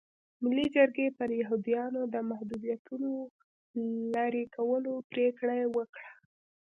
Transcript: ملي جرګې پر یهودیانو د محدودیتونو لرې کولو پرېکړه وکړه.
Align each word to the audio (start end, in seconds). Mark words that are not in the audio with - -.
ملي 0.43 0.65
جرګې 0.75 1.07
پر 1.17 1.29
یهودیانو 1.41 2.01
د 2.13 2.15
محدودیتونو 2.29 3.11
لرې 4.13 4.43
کولو 4.55 4.93
پرېکړه 5.11 5.57
وکړه. 5.77 6.11